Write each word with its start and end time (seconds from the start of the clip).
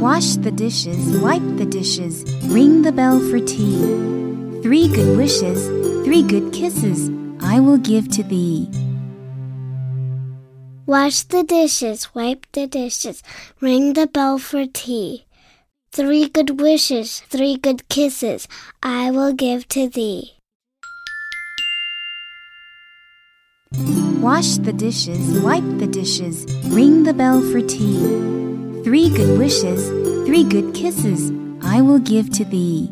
Wash 0.00 0.36
the 0.36 0.50
dishes, 0.50 1.18
wipe 1.18 1.44
the 1.58 1.66
dishes, 1.66 2.24
ring 2.44 2.80
the 2.80 2.90
bell 2.90 3.20
for 3.20 3.38
tea. 3.38 3.82
Three 4.62 4.88
good 4.88 5.18
wishes, 5.18 5.66
three 6.06 6.22
good 6.22 6.54
kisses, 6.54 7.10
I 7.38 7.60
will 7.60 7.76
give 7.76 8.08
to 8.12 8.22
thee. 8.22 8.66
Wash 10.86 11.24
the 11.24 11.42
dishes, 11.42 12.14
wipe 12.14 12.46
the 12.52 12.66
dishes, 12.66 13.22
ring 13.60 13.92
the 13.92 14.06
bell 14.06 14.38
for 14.38 14.64
tea. 14.64 15.26
Three 15.92 16.30
good 16.30 16.62
wishes, 16.62 17.20
three 17.28 17.58
good 17.58 17.86
kisses, 17.90 18.48
I 18.82 19.10
will 19.10 19.34
give 19.34 19.68
to 19.68 19.86
thee. 19.86 20.32
Wash 24.22 24.56
the 24.56 24.72
dishes, 24.72 25.38
wipe 25.40 25.76
the 25.76 25.86
dishes, 25.86 26.46
ring 26.72 27.02
the 27.02 27.12
bell 27.12 27.42
for 27.42 27.60
tea. 27.60 28.39
Three 28.90 29.08
good 29.08 29.38
wishes, 29.38 29.86
three 30.26 30.42
good 30.42 30.74
kisses, 30.74 31.30
I 31.62 31.80
will 31.80 32.00
give 32.00 32.28
to 32.30 32.44
thee. 32.44 32.90